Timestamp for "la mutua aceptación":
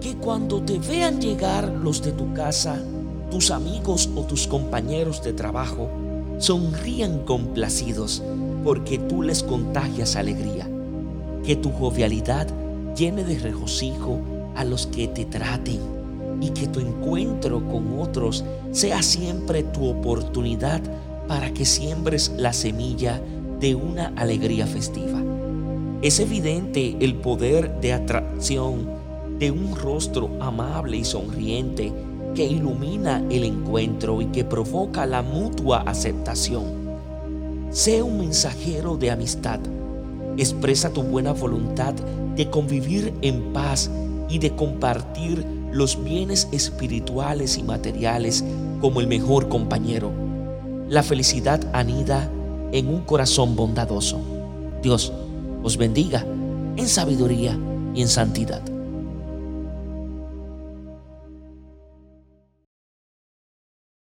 35.06-36.64